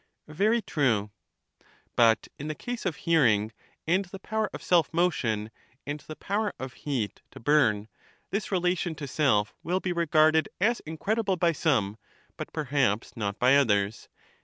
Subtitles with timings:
[0.33, 1.11] Very true.
[1.95, 3.51] But in the case of hearing,
[3.85, 5.51] and the power of self motion,
[5.85, 7.87] and the power of heat to bum,
[8.31, 11.99] this relation to self will be regarded as incredible by some,
[12.35, 14.09] but perhaps not by others.